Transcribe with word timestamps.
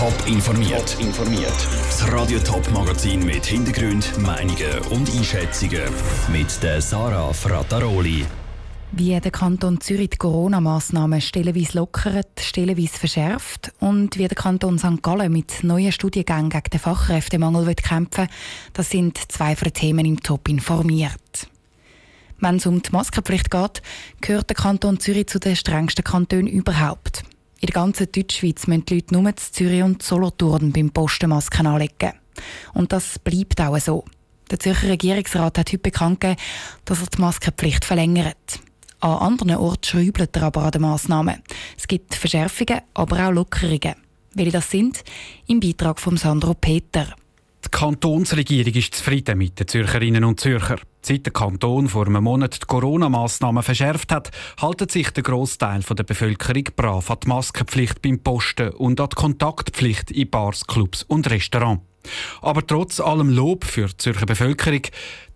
Top 0.00 0.14
informiert. 0.26 0.96
Top 0.96 1.06
informiert. 1.06 1.68
Das 1.90 2.10
Radio 2.10 2.38
Top 2.38 2.70
Magazin 2.70 3.22
mit 3.22 3.44
Hintergrund, 3.44 4.16
Meinungen 4.16 4.78
und 4.88 5.14
Einschätzungen 5.14 5.82
mit 6.32 6.62
der 6.62 6.80
Sarah 6.80 7.34
Frataroli. 7.34 8.24
Wie 8.92 9.20
der 9.20 9.30
Kanton 9.30 9.78
Zürich 9.78 10.08
die 10.08 10.16
Corona-Massnahmen 10.16 11.20
stellenweise 11.20 11.76
lockert, 11.76 12.40
stellenweise 12.40 12.98
verschärft 12.98 13.72
und 13.80 14.16
wie 14.16 14.26
der 14.26 14.36
Kanton 14.36 14.78
St. 14.78 15.02
Gallen 15.02 15.30
mit 15.30 15.62
neuen 15.64 15.92
Studiengängen 15.92 16.48
gegen 16.48 16.70
den 16.72 16.80
Fachkräftemangel 16.80 17.66
wird 17.66 17.82
kämpfen 17.82 18.28
das 18.72 18.88
sind 18.88 19.18
zwei 19.30 19.54
von 19.54 19.66
den 19.66 19.74
Themen 19.74 20.06
im 20.06 20.22
Top 20.22 20.48
informiert. 20.48 21.50
Wenn 22.38 22.56
es 22.56 22.64
um 22.64 22.80
die 22.80 22.90
Maskenpflicht 22.90 23.50
geht, 23.50 23.82
gehört 24.22 24.48
der 24.48 24.56
Kanton 24.56 24.98
Zürich 24.98 25.26
zu 25.26 25.38
den 25.38 25.56
strengsten 25.56 26.04
Kantonen 26.04 26.46
überhaupt. 26.46 27.22
In 27.62 27.66
der 27.66 27.74
ganzen 27.74 28.10
Deutschschweiz 28.10 28.66
müssen 28.66 28.86
die 28.86 28.94
Leute 28.94 29.14
nur 29.14 29.36
zu 29.36 29.52
Zürich 29.52 29.82
und 29.82 30.02
Solothurn 30.02 30.72
beim 30.72 30.90
Posten 30.90 31.28
Masken 31.28 31.66
anlegen. 31.66 32.14
Und 32.72 32.90
das 32.90 33.18
bleibt 33.18 33.60
auch 33.60 33.78
so. 33.78 34.06
Der 34.50 34.58
Zürcher 34.58 34.88
Regierungsrat 34.88 35.58
hat 35.58 35.68
heute 35.68 35.76
bekannt 35.76 36.22
gegeben, 36.22 36.40
dass 36.86 37.02
er 37.02 37.06
die 37.08 37.20
Maskenpflicht 37.20 37.84
verlängert. 37.84 38.60
An 39.00 39.18
anderen 39.18 39.56
Orten 39.56 39.84
schräubelt 39.84 40.34
er 40.36 40.44
aber 40.44 40.62
an 40.64 40.70
den 40.70 40.80
Massnahmen. 40.80 41.42
Es 41.76 41.86
gibt 41.86 42.14
Verschärfungen, 42.14 42.80
aber 42.94 43.28
auch 43.28 43.32
Lockerungen. 43.32 43.94
Welche 44.32 44.52
das 44.52 44.70
sind? 44.70 45.04
Im 45.46 45.60
Beitrag 45.60 46.00
von 46.00 46.16
Sandro 46.16 46.54
Peter. 46.54 47.14
Die 47.64 47.68
Kantonsregierung 47.70 48.72
ist 48.74 48.94
zufrieden 48.94 49.38
mit 49.38 49.60
den 49.60 49.68
Zürcherinnen 49.68 50.24
und 50.24 50.40
Zürcher. 50.40 50.78
Seit 51.02 51.26
der 51.26 51.32
Kanton 51.32 51.88
vor 51.88 52.06
einem 52.06 52.24
Monat 52.24 52.62
die 52.62 52.66
Corona-Massnahmen 52.66 53.62
verschärft 53.62 54.12
hat, 54.12 54.30
haltet 54.60 54.90
sich 54.90 55.10
der 55.10 55.22
Großteil 55.22 55.80
der 55.80 56.02
Bevölkerung 56.02 56.64
brav 56.74 57.10
an 57.10 57.18
die 57.22 57.28
Maskenpflicht 57.28 58.02
beim 58.02 58.18
Posten 58.18 58.70
und 58.70 59.00
an 59.00 59.08
die 59.10 59.16
Kontaktpflicht 59.16 60.10
in 60.10 60.30
Bars, 60.30 60.66
Clubs 60.66 61.02
und 61.02 61.30
Restaurants. 61.30 61.89
Aber 62.42 62.66
trotz 62.66 63.00
allem 63.00 63.30
Lob 63.30 63.64
für 63.64 63.86
die 63.86 63.96
Zürcher 63.96 64.26
Bevölkerung, 64.26 64.82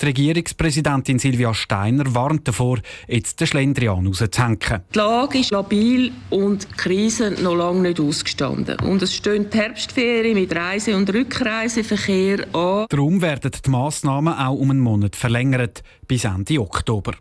die 0.01 0.07
Regierungspräsidentin 0.07 1.19
Silvia 1.19 1.55
Steiner 1.55 2.15
warnt 2.15 2.49
davor, 2.49 2.79
jetzt 3.07 3.41
den 3.41 3.47
Schlendrian 3.47 4.07
rauszuhängen. 4.07 4.83
Die 4.95 4.99
Lage 4.99 5.39
ist 5.39 5.51
labil 5.51 6.13
und 6.31 6.65
die 6.65 6.77
Krise 6.77 7.31
noch 7.43 7.55
lange 7.55 7.83
nicht 7.83 8.01
ausgestanden. 8.01 8.79
Und 8.81 9.03
es 9.03 9.15
stehen 9.15 9.49
die 9.51 9.59
Herbstferien 9.59 10.35
mit 10.35 10.55
Reise- 10.55 10.97
und 10.97 11.13
Rückreiseverkehr 11.13 12.47
an. 12.55 12.87
Darum 12.89 13.23
werden 13.23 13.51
die 13.65 13.71
Massnahmen 13.71 14.35
auch 14.35 14.55
um 14.55 14.71
einen 14.71 14.81
Monat 14.81 15.17
verlängert, 15.17 15.83
bis 16.07 16.25
Ende 16.25 16.61
Oktober. 16.61 17.13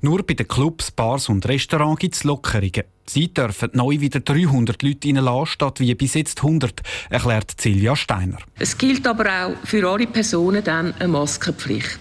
Nur 0.00 0.22
bei 0.22 0.34
den 0.34 0.48
Clubs, 0.48 0.90
Bars 0.90 1.28
und 1.28 1.46
Restaurants 1.48 2.00
gibt 2.00 2.14
es 2.14 2.24
Lockerungen. 2.24 2.84
Sie 3.06 3.34
dürfen 3.34 3.70
neu 3.72 3.98
wieder 3.98 4.20
300 4.20 4.82
Leute 4.84 5.08
reinlassen, 5.08 5.46
statt 5.46 5.80
wie 5.80 5.94
bis 5.96 6.14
jetzt 6.14 6.44
100, 6.44 6.80
erklärt 7.10 7.60
Silvia 7.60 7.96
Steiner. 7.96 8.38
Es 8.56 8.78
gilt 8.78 9.04
aber 9.04 9.26
auch 9.26 9.66
für 9.66 9.88
alle 9.88 10.06
Personen 10.06 10.62
dann 10.62 10.94
eine 10.94 11.08
Maskenpflicht. 11.08 11.98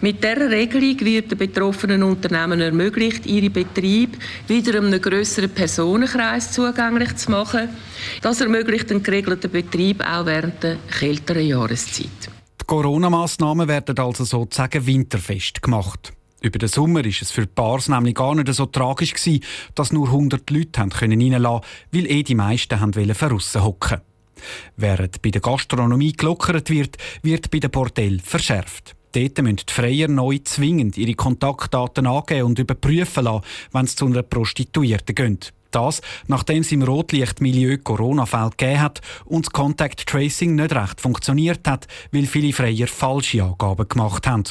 Mit 0.00 0.22
dieser 0.22 0.50
Regelung 0.50 1.00
wird 1.00 1.32
den 1.32 1.38
betroffenen 1.38 2.04
Unternehmen 2.04 2.60
ermöglicht, 2.60 3.26
ihre 3.26 3.50
Betriebe 3.50 4.16
wieder 4.46 4.78
einem 4.78 5.00
grösseren 5.00 5.50
Personenkreis 5.50 6.52
zugänglich 6.52 7.16
zu 7.16 7.32
machen. 7.32 7.68
Das 8.22 8.40
ermöglicht 8.40 8.92
einen 8.92 9.02
geregelten 9.02 9.50
Betrieb 9.50 10.04
auch 10.06 10.26
während 10.26 10.62
der 10.62 10.76
kälteren 11.00 11.46
Jahreszeit. 11.46 12.30
Die 12.60 12.64
Corona-Massnahmen 12.66 13.68
werden 13.68 13.98
also 13.98 14.24
sozusagen 14.24 14.86
winterfest 14.86 15.60
gemacht. 15.60 16.13
Über 16.44 16.58
den 16.58 16.68
Sommer 16.68 17.02
ist 17.06 17.22
es 17.22 17.30
für 17.30 17.46
die 17.46 17.52
Bars 17.54 17.88
nämlich 17.88 18.16
gar 18.16 18.34
nicht 18.34 18.52
so 18.52 18.66
tragisch 18.66 19.14
gewesen, 19.14 19.42
dass 19.74 19.94
nur 19.94 20.08
100 20.08 20.50
Leute 20.50 20.78
haben 20.78 20.90
können 20.90 21.18
reinlassen, 21.18 21.64
weil 21.90 22.06
eh 22.06 22.22
die 22.22 22.34
meisten 22.34 22.78
haben 22.78 22.92
verrissen 22.92 23.64
hocken. 23.64 24.02
Während 24.76 25.22
bei 25.22 25.30
der 25.30 25.40
Gastronomie 25.40 26.12
gelockert 26.12 26.68
wird, 26.68 26.98
wird 27.22 27.50
bei 27.50 27.60
den 27.60 27.70
Bordell 27.70 28.20
verschärft. 28.20 28.94
Dort 29.12 29.40
müssen 29.40 29.56
die 29.66 29.72
Freier 29.72 30.08
neu 30.08 30.38
zwingend 30.44 30.98
ihre 30.98 31.14
Kontaktdaten 31.14 32.06
angeben 32.06 32.48
und 32.48 32.58
überprüfen 32.58 33.24
lassen, 33.24 33.44
wenn 33.72 33.86
es 33.86 33.96
zu 33.96 34.04
einer 34.04 34.22
Prostituierten 34.22 35.14
geht. 35.14 35.54
Das, 35.70 36.02
nachdem 36.26 36.60
es 36.60 36.72
im 36.72 36.82
Rotlichtmilieu 36.82 37.78
Corona-Fälle 37.78 38.50
gegeben 38.50 38.82
hat 38.82 39.00
und 39.24 39.46
das 39.46 39.52
Contact 39.52 40.06
Tracing 40.06 40.56
nicht 40.56 40.74
recht 40.74 41.00
funktioniert 41.00 41.66
hat, 41.66 41.88
weil 42.12 42.26
viele 42.26 42.52
Freier 42.52 42.86
falsche 42.86 43.42
Angaben 43.42 43.88
gemacht 43.88 44.26
haben. 44.26 44.44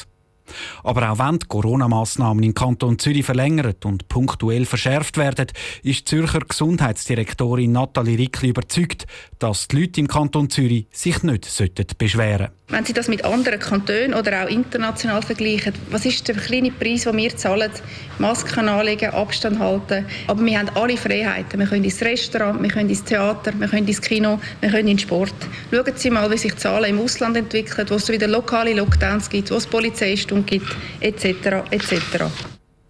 Aber 0.82 1.10
auch 1.10 1.18
wenn 1.18 1.38
die 1.38 1.46
Corona-Massnahmen 1.46 2.42
im 2.42 2.54
Kanton 2.54 2.98
Zürich 2.98 3.24
verlängert 3.24 3.84
und 3.84 4.08
punktuell 4.08 4.66
verschärft 4.66 5.16
werden, 5.16 5.46
ist 5.82 6.08
Zürcher 6.08 6.40
Gesundheitsdirektorin 6.40 7.72
Nathalie 7.72 8.18
Rickli 8.18 8.50
überzeugt, 8.50 9.06
dass 9.38 9.68
die 9.68 9.80
Leute 9.80 10.00
im 10.00 10.08
Kanton 10.08 10.50
Zürich 10.50 10.86
sich 10.90 11.22
nicht 11.22 11.98
beschweren 11.98 12.48
sollten. 12.48 12.63
Wenn 12.68 12.84
Sie 12.86 12.94
das 12.94 13.08
mit 13.08 13.24
anderen 13.26 13.58
Kantonen 13.58 14.14
oder 14.14 14.42
auch 14.42 14.48
international 14.48 15.20
vergleichen, 15.20 15.74
was 15.90 16.06
ist 16.06 16.26
der 16.26 16.34
kleine 16.34 16.70
Preis, 16.70 17.02
den 17.02 17.16
wir 17.18 17.36
zahlen? 17.36 17.70
Masken 18.18 18.68
anlegen, 18.68 19.10
Abstand 19.10 19.58
halten. 19.58 20.06
Aber 20.26 20.42
wir 20.44 20.58
haben 20.58 20.70
alle 20.74 20.96
Freiheiten. 20.96 21.60
Wir 21.60 21.66
können 21.66 21.84
ins 21.84 22.00
Restaurant, 22.00 22.62
wir 22.62 22.70
können 22.70 22.88
ins 22.88 23.04
Theater, 23.04 23.52
wir 23.58 23.68
können 23.68 23.86
ins 23.86 24.00
Kino, 24.00 24.40
wir 24.60 24.70
können 24.70 24.88
in 24.88 24.96
den 24.96 24.98
Sport. 24.98 25.34
Schauen 25.70 25.92
Sie 25.94 26.10
mal, 26.10 26.30
wie 26.30 26.38
sich 26.38 26.52
die 26.52 26.58
Zahlen 26.58 26.90
im 26.90 27.00
Ausland 27.00 27.36
entwickeln, 27.36 27.86
wo 27.90 27.96
es 27.96 28.08
wieder 28.08 28.28
lokale 28.28 28.72
Lockdowns 28.72 29.28
gibt, 29.28 29.50
wo 29.50 29.56
es 29.56 29.66
Polizeistunden 29.66 30.46
gibt, 30.46 30.74
etc. 31.00 31.70
etc. 31.70 32.24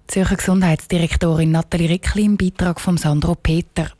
Zürcher 0.06 0.36
Gesundheitsdirektorin 0.36 1.50
Nathalie 1.50 1.90
Rickli 1.90 2.24
im 2.24 2.36
Beitrag 2.36 2.80
von 2.80 2.96
Sandro 2.96 3.34
Peter. 3.34 3.90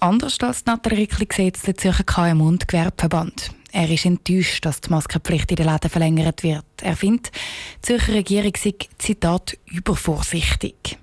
Anders 0.00 0.38
als 0.40 0.64
Nathalie 0.64 1.00
Rickli 1.00 1.28
sieht 1.30 1.56
es 1.56 1.62
der 1.62 1.76
Zürcher 1.76 2.04
KMU 2.04 2.48
und 2.48 2.66
Gewerbeverband. 2.66 3.50
Er 3.72 3.88
ist 3.88 4.04
enttäuscht, 4.04 4.66
dass 4.66 4.82
die 4.82 4.90
Maskenpflicht 4.90 5.50
in 5.50 5.56
den 5.56 5.66
Läden 5.66 5.90
verlängert 5.90 6.42
wird. 6.42 6.64
Er 6.82 6.94
findet, 6.94 7.32
die 7.78 7.80
Zürcher 7.80 8.12
Regierung 8.12 8.52
sei, 8.56 8.74
Zitat, 8.98 9.56
übervorsichtig. 9.64 10.98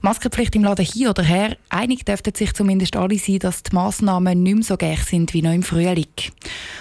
Maskenpflicht 0.00 0.56
im 0.56 0.64
Laden 0.64 0.86
hier 0.86 1.10
oder 1.10 1.22
her, 1.22 1.56
einig 1.68 2.06
dürften 2.06 2.34
sich 2.34 2.54
zumindest 2.54 2.96
alle 2.96 3.18
sein, 3.18 3.40
dass 3.40 3.62
die 3.62 3.74
Massnahmen 3.74 4.42
nicht 4.42 4.54
mehr 4.54 4.64
so 4.64 4.76
gleich 4.78 5.02
sind 5.04 5.34
wie 5.34 5.42
noch 5.42 5.52
im 5.52 5.62
Frühling. 5.62 6.06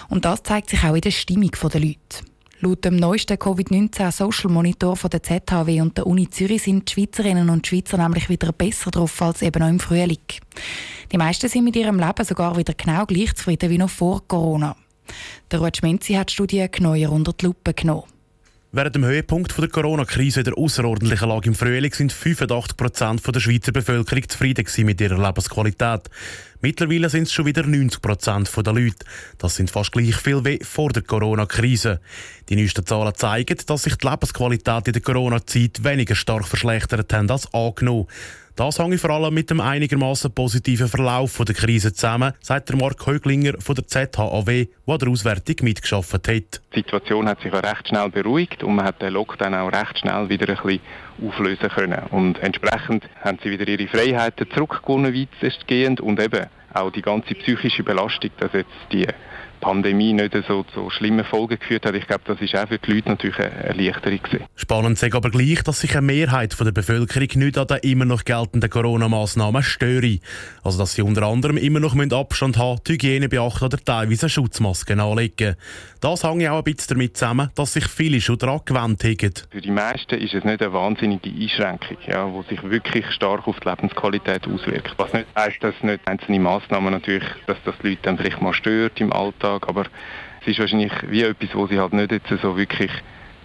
Und 0.07 0.23
das 0.23 0.43
zeigt 0.43 0.69
sich 0.69 0.83
auch 0.83 0.95
in 0.95 1.01
der 1.01 1.11
Stimmung 1.11 1.51
der 1.51 1.81
Leute. 1.81 1.97
Laut 2.61 2.85
dem 2.85 2.95
neuesten 2.95 3.35
Covid-19 3.35 4.11
Social 4.13 4.49
Monitor 4.49 4.95
von 4.95 5.09
der 5.09 5.21
ZHW 5.21 5.81
und 5.81 5.97
der 5.97 6.07
Uni 6.07 6.29
Zürich 6.29 6.63
sind 6.63 6.89
die 6.89 6.93
Schweizerinnen 6.93 7.49
und 7.49 7.67
Schweizer 7.67 7.97
nämlich 7.97 8.29
wieder 8.29 8.53
besser 8.53 8.91
drauf 8.91 9.21
als 9.21 9.41
eben 9.41 9.59
noch 9.59 9.69
im 9.69 9.79
Frühling. 9.79 10.19
Die 11.11 11.17
meisten 11.17 11.49
sind 11.49 11.65
mit 11.65 11.75
ihrem 11.75 11.99
Leben 11.99 12.25
sogar 12.25 12.55
wieder 12.55 12.73
genau 12.73 13.05
gleich 13.05 13.35
zufrieden 13.35 13.69
wie 13.69 13.77
noch 13.77 13.89
vor 13.89 14.25
Corona. 14.27 14.75
Der 15.51 15.59
Ruud 15.59 15.77
Schmenzi 15.77 16.13
hat 16.13 16.29
die 16.29 16.33
Studie 16.33 16.67
genauer 16.71 17.11
unter 17.11 17.33
die 17.33 17.45
Lupe 17.45 17.73
genommen. 17.73 18.03
Während 18.77 18.93
dem 18.93 19.05
Höhepunkt 19.05 19.57
der 19.57 19.69
Corona-Krise 19.69 20.41
in 20.41 20.43
der 20.43 20.57
außerordentlichen 20.57 21.29
Lage 21.29 21.47
im 21.47 21.55
Frühling 21.55 21.93
sind 21.93 22.11
85 22.11 22.75
Prozent 22.75 23.25
der 23.25 23.39
Schweizer 23.39 23.71
Bevölkerung 23.71 24.27
zufrieden 24.27 24.65
mit 24.79 24.99
ihrer 24.99 25.17
Lebensqualität. 25.17 26.09
Mittlerweile 26.59 27.09
sind 27.09 27.23
es 27.23 27.31
schon 27.31 27.45
wieder 27.45 27.63
90 27.65 28.01
Prozent 28.01 28.51
der 28.53 28.73
Leute. 28.73 29.05
Das 29.37 29.55
sind 29.55 29.71
fast 29.71 29.93
gleich 29.93 30.17
viel 30.17 30.43
wie 30.43 30.59
vor 30.61 30.89
der 30.89 31.03
Corona-Krise. 31.03 32.01
Die 32.49 32.57
neuesten 32.57 32.85
Zahlen 32.85 33.15
zeigen, 33.15 33.57
dass 33.65 33.83
sich 33.83 33.95
die 33.95 34.07
Lebensqualität 34.09 34.87
in 34.87 34.93
der 34.93 35.01
Corona-Zeit 35.01 35.81
weniger 35.85 36.15
stark 36.15 36.45
verschlechtert 36.45 37.13
hat 37.13 37.31
als 37.31 37.53
angenommen. 37.53 38.07
Das 38.55 38.79
hängt 38.79 39.01
vor 39.01 39.09
allem 39.09 39.33
mit 39.33 39.49
dem 39.49 39.59
einigermaßen 39.59 40.31
positiven 40.31 40.87
Verlauf 40.87 41.41
der 41.45 41.53
Krise 41.53 41.91
zusammen, 41.91 42.31
sagt 42.39 42.69
der 42.69 42.77
Mark 42.77 43.05
Höglinger 43.05 43.55
von 43.59 43.75
der 43.75 43.85
ZHAW, 43.85 44.45
der 44.45 44.93
an 44.93 44.99
der 44.99 45.09
Auswertung 45.09 45.55
mitgeschafft 45.63 46.13
hat. 46.13 46.61
Die 46.73 46.75
Situation 46.75 47.27
hat 47.27 47.41
sich 47.41 47.51
auch 47.51 47.61
recht 47.61 47.89
schnell 47.89 48.09
beruhigt 48.09 48.63
und 48.63 48.75
man 48.75 48.85
hat 48.85 49.01
den 49.01 49.11
Lockdown 49.11 49.53
auch 49.55 49.73
recht 49.73 49.99
schnell 49.99 50.29
wieder 50.29 50.47
ein 50.47 50.55
bisschen 50.55 50.79
auflösen 51.21 51.67
können. 51.67 52.01
Und 52.11 52.39
entsprechend 52.39 53.03
haben 53.21 53.39
sie 53.43 53.51
wieder 53.51 53.67
ihre 53.67 53.89
Freiheiten 53.89 54.49
zurückgewonnen, 54.49 55.13
weitestgehend, 55.13 55.99
und 55.99 56.21
eben 56.21 56.45
auch 56.73 56.91
die 56.91 57.01
ganze 57.01 57.35
psychische 57.35 57.83
Belastung, 57.83 58.31
dass 58.39 58.53
jetzt 58.53 58.71
die 58.89 59.05
Pandemie 59.59 60.13
nicht 60.13 60.35
so 60.47 60.63
zu 60.63 60.89
schlimmen 60.89 61.25
Folgen 61.25 61.59
geführt 61.59 61.85
hat. 61.85 61.95
Ich 61.95 62.07
glaube, 62.07 62.23
das 62.25 62.39
ist 62.41 62.55
auch 62.55 62.67
für 62.67 62.77
die 62.77 62.91
Leute 62.91 63.09
natürlich 63.09 63.39
eine 63.39 63.51
Erleichterung. 63.51 64.19
Gewesen. 64.21 64.45
Spannend 64.55 65.01
ist 65.01 65.15
aber 65.15 65.29
gleich, 65.29 65.63
dass 65.63 65.81
sich 65.81 65.97
eine 65.97 66.05
Mehrheit 66.05 66.55
der 66.59 66.71
Bevölkerung 66.71 67.27
nicht 67.35 67.57
an 67.57 67.67
den 67.67 67.77
immer 67.79 68.05
noch 68.05 68.23
geltenden 68.23 68.69
Corona-Massnahmen 68.69 69.63
störe. 69.63 70.19
Also, 70.63 70.79
dass 70.79 70.93
sie 70.93 71.01
unter 71.01 71.23
anderem 71.23 71.57
immer 71.57 71.79
noch 71.79 71.95
Abstand 71.95 72.57
haben, 72.57 72.79
die 72.87 72.93
Hygiene 72.93 73.29
beachten 73.29 73.65
oder 73.65 73.77
teilweise 73.77 74.29
Schutzmasken 74.29 74.99
anlegen. 74.99 75.55
Das 76.01 76.23
hängt 76.23 76.47
auch 76.47 76.57
ein 76.57 76.63
bisschen 76.63 76.97
damit 76.97 77.17
zusammen, 77.17 77.49
dass 77.55 77.73
sich 77.73 77.87
viele 77.87 78.21
schon 78.21 78.37
daran 78.37 78.61
gewöhnt 78.65 79.03
haben. 79.03 79.33
Für 79.51 79.61
die 79.61 79.71
meisten 79.71 80.15
ist 80.15 80.33
es 80.33 80.43
nicht 80.43 80.61
eine 80.61 80.73
wahnsinnige 80.73 81.29
Einschränkung, 81.29 81.97
ja, 82.07 82.27
die 82.27 82.55
sich 82.55 82.63
wirklich 82.63 83.05
stark 83.11 83.47
auf 83.47 83.59
die 83.59 83.69
Lebensqualität 83.69 84.47
auswirkt. 84.47 84.93
Was 84.97 85.13
nicht 85.13 85.27
heißt, 85.35 85.63
dass 85.63 85.75
nicht 85.81 86.07
einzelne 86.07 86.39
Massnahmen 86.39 86.91
natürlich, 86.93 87.27
dass 87.47 87.57
das 87.65 87.75
die 87.81 87.89
Leute 87.89 88.01
dann 88.03 88.17
vielleicht 88.17 88.41
mal 88.41 88.53
stört 88.53 88.99
im 88.99 89.11
Alltag 89.11 89.44
Alltag, 89.45 89.69
aber 89.69 89.85
es 90.41 90.47
ist 90.47 90.59
wahrscheinlich 90.59 90.91
wie 91.07 91.23
etwas, 91.23 91.49
wo 91.53 91.67
sie 91.67 91.79
halt 91.79 91.93
nicht 91.93 92.11
jetzt 92.11 92.29
so 92.41 92.57
wirklich 92.57 92.91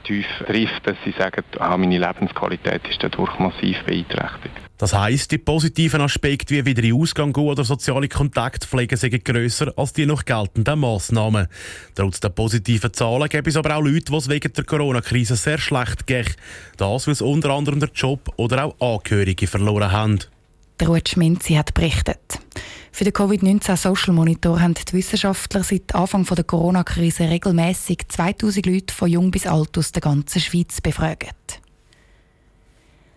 tief 0.05 0.26
trifft, 0.47 0.87
dass 0.87 0.97
sie 1.05 1.12
sagen, 1.12 1.44
ah, 1.58 1.76
meine 1.76 1.99
Lebensqualität 1.99 2.82
ist 2.88 3.02
dadurch 3.02 3.38
massiv 3.38 3.82
beeinträchtigt. 3.85 4.55
Das 4.79 4.94
heisst, 4.94 5.31
die 5.31 5.37
positiven 5.37 6.00
Aspekte 6.00 6.55
wie 6.55 6.64
wieder 6.64 6.82
in 6.82 6.94
Ausgang 6.94 7.35
gehen 7.35 7.44
oder 7.44 7.64
soziale 7.64 8.08
Kontakte 8.08 8.67
pflegen 8.67 8.97
sind 8.97 9.25
grösser 9.26 9.75
als 9.76 9.93
die 9.93 10.06
noch 10.06 10.25
geltenden 10.25 10.81
Massnahmen. 10.81 11.49
Trotz 11.94 12.20
der 12.20 12.31
positiven 12.31 12.93
Zahlen 12.94 13.29
gibt 13.29 13.47
es 13.47 13.56
aber 13.56 13.76
auch 13.76 13.82
Leute, 13.82 14.11
die 14.11 14.17
es 14.17 14.31
wegen 14.31 14.52
der 14.55 14.64
Corona-Krise 14.64 15.37
sehr 15.37 15.58
schlecht 15.58 16.06
geht. 16.06 16.35
Das, 16.79 17.06
weil 17.06 17.14
sie 17.14 17.25
unter 17.26 17.50
anderem 17.50 17.81
den 17.81 17.91
Job 17.94 18.32
oder 18.37 18.64
auch 18.64 18.97
Angehörige 18.97 19.47
verloren 19.47 19.93
haben. 19.93 20.20
Der 20.81 20.88
Ruth 20.88 21.11
Schminzi 21.11 21.53
hat 21.55 21.75
berichtet. 21.75 22.41
Für 22.91 23.05
den 23.05 23.12
Covid-19 23.12 23.77
Social 23.77 24.15
Monitor 24.15 24.59
haben 24.61 24.73
die 24.73 24.93
Wissenschaftler 24.94 25.62
seit 25.62 25.94
Anfang 25.94 26.25
der 26.25 26.43
Corona-Krise 26.43 27.29
regelmäßig 27.29 28.09
2000 28.09 28.65
Leute 28.65 28.94
von 28.94 29.11
jung 29.11 29.31
bis 29.31 29.47
alt 29.47 29.77
aus 29.77 29.93
der 29.93 30.00
ganzen 30.00 30.41
Schweiz 30.41 30.81
befragt. 30.81 31.61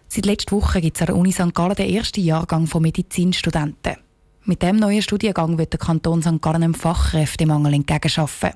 Seit 0.09 0.25
letzter 0.25 0.57
Woche 0.57 0.81
gibt 0.81 0.97
es 0.97 1.01
an 1.03 1.07
der 1.07 1.15
Uni 1.15 1.31
St. 1.31 1.55
Gallen 1.55 1.75
den 1.75 1.89
ersten 1.89 2.19
Jahrgang 2.19 2.67
von 2.67 2.81
Medizinstudenten. 2.81 3.95
Mit 4.43 4.61
dem 4.61 4.75
neuen 4.75 5.01
Studiengang 5.01 5.57
wird 5.57 5.71
der 5.71 5.79
Kanton 5.79 6.21
St. 6.21 6.41
Gallen 6.41 6.63
einem 6.63 6.73
Fachkräftemangel 6.73 7.75
entgegenschaffen. 7.75 8.51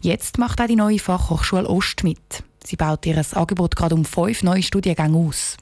Jetzt 0.00 0.38
macht 0.38 0.60
auch 0.60 0.66
die 0.66 0.74
neue 0.74 0.98
Fachhochschule 0.98 1.68
Ost 1.68 2.02
mit. 2.02 2.42
Sie 2.64 2.74
baut 2.74 3.06
ihr 3.06 3.22
Angebot 3.34 3.76
gerade 3.76 3.94
um 3.94 4.04
fünf 4.04 4.42
neue 4.42 4.64
Studiengänge 4.64 5.16
aus. 5.16 5.56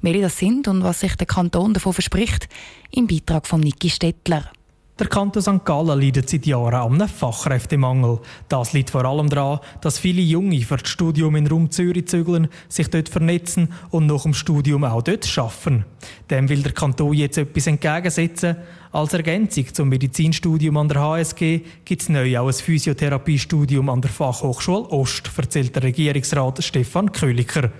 Welche 0.00 0.22
das 0.22 0.38
sind 0.38 0.68
und 0.68 0.82
was 0.82 1.00
sich 1.00 1.16
der 1.16 1.26
Kanton 1.26 1.74
davon 1.74 1.92
verspricht, 1.92 2.48
im 2.90 3.06
Beitrag 3.06 3.46
von 3.46 3.60
Niki 3.60 3.90
Stettler. 3.90 4.50
Der 4.98 5.08
Kanton 5.08 5.42
St. 5.42 5.62
Gallen 5.66 6.00
leidet 6.00 6.30
seit 6.30 6.46
Jahren 6.46 6.72
an 6.72 6.94
einem 6.94 7.08
Fachkräftemangel. 7.08 8.18
Das 8.48 8.72
liegt 8.72 8.88
vor 8.88 9.04
allem 9.04 9.28
daran, 9.28 9.60
dass 9.82 9.98
viele 9.98 10.22
Junge 10.22 10.62
für 10.62 10.78
das 10.78 10.88
Studium 10.88 11.36
in 11.36 11.46
Raum 11.46 11.70
Zürich 11.70 12.08
zügeln, 12.08 12.48
sich 12.70 12.88
dort 12.88 13.10
vernetzen 13.10 13.74
und 13.90 14.06
nach 14.06 14.22
dem 14.22 14.32
Studium 14.32 14.84
auch 14.84 15.02
dort 15.02 15.28
arbeiten. 15.36 15.84
Dem 16.30 16.48
will 16.48 16.62
der 16.62 16.72
Kanton 16.72 17.12
jetzt 17.12 17.36
etwas 17.36 17.66
entgegensetzen. 17.66 18.56
Als 18.90 19.12
Ergänzung 19.12 19.66
zum 19.74 19.90
Medizinstudium 19.90 20.78
an 20.78 20.88
der 20.88 21.02
HSG 21.02 21.60
gibt 21.84 22.00
es 22.00 22.08
neu 22.08 22.38
auch 22.38 22.46
ein 22.46 22.54
Physiotherapiestudium 22.54 23.90
an 23.90 24.00
der 24.00 24.10
Fachhochschule 24.10 24.88
Ost, 24.88 25.30
erzählt 25.36 25.76
der 25.76 25.82
Regierungsrat 25.82 26.64
Stefan 26.64 27.12
Köliker. 27.12 27.70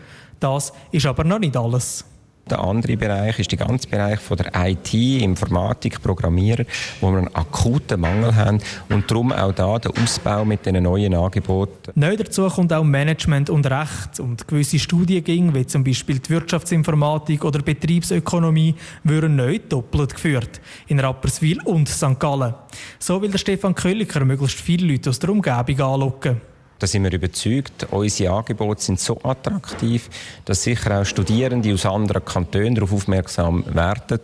Das 0.40 0.72
ist 0.92 1.06
aber 1.06 1.24
noch 1.24 1.38
nicht 1.38 1.56
alles. 1.56 2.04
Der 2.48 2.60
andere 2.60 2.96
Bereich 2.96 3.40
ist 3.40 3.50
der 3.50 3.58
ganze 3.58 3.88
Bereich 3.88 4.20
von 4.20 4.36
der 4.36 4.52
IT, 4.54 4.94
Informatik, 4.94 6.00
Programmierer, 6.00 6.64
wo 7.00 7.10
wir 7.10 7.18
einen 7.18 7.34
akuten 7.34 8.00
Mangel 8.00 8.36
haben 8.36 8.60
und 8.88 9.10
darum 9.10 9.32
auch 9.32 9.50
da 9.50 9.80
der 9.80 9.90
Ausbau 10.00 10.44
mit 10.44 10.64
den 10.64 10.80
neuen 10.84 11.12
Angeboten. 11.14 11.90
Neu 11.96 12.16
dazu 12.16 12.46
kommt 12.46 12.72
auch 12.72 12.84
Management 12.84 13.50
und 13.50 13.66
Recht 13.66 14.20
und 14.20 14.46
gewisse 14.46 14.78
Studiengänge, 14.78 15.54
wie 15.54 15.66
zum 15.66 15.82
Beispiel 15.82 16.20
die 16.20 16.30
Wirtschaftsinformatik 16.30 17.44
oder 17.44 17.60
Betriebsökonomie, 17.62 18.76
würden 19.02 19.34
neu 19.34 19.58
doppelt 19.58 20.14
geführt, 20.14 20.60
in 20.86 21.00
Rapperswil 21.00 21.60
und 21.64 21.88
St. 21.88 22.20
Gallen. 22.20 22.54
So 23.00 23.20
will 23.20 23.32
der 23.32 23.38
Stefan 23.38 23.74
Kölliker 23.74 24.24
möglichst 24.24 24.60
viele 24.60 24.92
Leute 24.92 25.10
aus 25.10 25.18
der 25.18 25.30
Umgebung 25.30 25.80
anlocken. 25.80 26.40
Da 26.78 26.86
sind 26.86 27.04
wir 27.04 27.12
überzeugt, 27.12 27.86
unsere 27.90 28.34
Angebote 28.34 28.82
sind 28.82 29.00
so 29.00 29.18
attraktiv, 29.22 30.10
dass 30.44 30.62
sicher 30.62 31.00
auch 31.00 31.04
Studierende 31.06 31.72
aus 31.72 31.86
anderen 31.86 32.22
Kantonen 32.22 32.74
darauf 32.74 32.92
aufmerksam 32.92 33.64
werden 33.74 34.20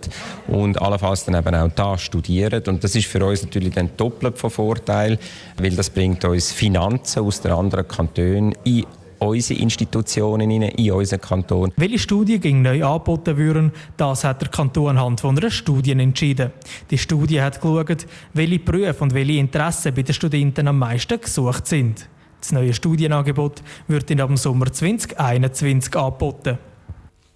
und 0.49 0.81
allenfalls 0.81 1.25
dann 1.25 1.35
eben 1.35 1.55
auch 1.55 1.71
da 1.75 1.97
studieren. 1.97 2.63
Und 2.67 2.85
das 2.85 2.95
ist 2.95 3.07
für 3.07 3.25
uns 3.25 3.43
natürlich 3.43 3.73
dann 3.73 3.91
doppelt 3.97 4.37
von 4.39 4.51
Vorteil, 4.51 5.19
weil 5.57 5.75
das 5.75 5.89
bringt 5.89 6.25
uns 6.27 6.53
Finanzen 6.53 7.23
aus 7.23 7.41
den 7.41 7.53
anderen 7.53 7.89
Kantonen 7.89 8.55
in 8.65 8.85
unsere 9.19 9.61
Institutionen 9.61 10.51
in 10.51 10.93
unseren 10.93 11.21
Kanton. 11.21 11.73
Welche 11.77 11.99
Studiengänge 11.99 12.61
neu 12.61 12.85
angeboten 12.85 13.37
würden, 13.37 13.73
das 13.97 14.25
hat 14.25 14.43
der 14.43 14.49
Kanton 14.49 14.91
anhand 14.91 15.21
von 15.21 15.39
einer 15.39 15.51
Studie 15.51 15.93
entschieden. 15.93 16.51
Die 16.91 16.99
Studie 16.99 17.41
hat 17.41 17.61
geschaut, 17.61 18.07
welche 18.35 18.59
Berufe 18.59 19.05
und 19.05 19.15
welche 19.15 19.35
Interessen 19.35 19.95
bei 19.95 20.03
den 20.03 20.15
Studenten 20.15 20.69
am 20.69 20.79
meisten 20.79 21.21
gesucht 21.21 21.67
sind. 21.67 22.09
Das 22.43 22.51
neue 22.51 22.75
Studienangebot 22.75 23.63
wird 23.87 24.11
in 24.11 24.21
ab 24.21 24.37
Sommer 24.37 24.73
2021 24.73 25.95
angeboten. 25.97 26.59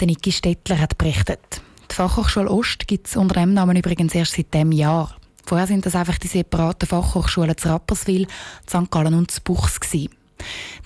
Der 0.01 0.07
Niki 0.09 0.33
Stettler 0.33 0.81
hat 0.81 0.99
berichtet. 0.99 1.63
Die 1.89 1.95
Fachhochschule 1.95 2.51
Ost 2.51 2.89
gibt 2.89 3.07
es 3.07 3.17
unter 3.17 3.41
dem 3.41 3.55
Namen 3.55 3.77
übrigens 3.77 4.17
erst 4.17 4.33
seit 4.35 4.53
diesem 4.53 4.73
Jahr. 4.73 5.15
Vorher 5.47 5.69
sind 5.69 5.87
das 5.87 5.95
einfach 5.95 6.19
die 6.19 6.27
separaten 6.27 6.89
Fachhochschulen 6.89 7.57
zu 7.57 7.69
Rapperswil, 7.69 8.27
St. 8.69 8.91
Gallen 8.91 9.15
und 9.15 9.31
zu 9.31 9.41
Buchs. 9.43 9.79
Gewesen. 9.79 10.11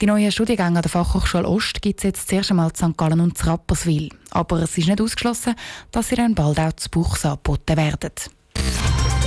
Die 0.02 0.06
neuen 0.06 0.30
Studiengänge 0.30 0.76
an 0.76 0.82
der 0.82 0.90
Fachhochschule 0.90 1.48
Ost 1.48 1.80
gibt 1.80 2.00
es 2.00 2.04
jetzt 2.04 2.28
zuerst 2.28 2.50
einmal 2.50 2.74
zu 2.74 2.90
St. 2.90 2.98
Gallen 2.98 3.20
und 3.20 3.38
zu 3.38 3.46
Rapperswil. 3.46 4.10
Aber 4.32 4.58
es 4.60 4.76
ist 4.76 4.86
nicht 4.86 5.00
ausgeschlossen, 5.00 5.54
dass 5.92 6.10
sie 6.10 6.16
dann 6.16 6.34
bald 6.34 6.60
auch 6.60 6.74
zu 6.74 6.90
Buchs 6.90 7.24
angeboten 7.24 7.78
werden. 7.78 8.10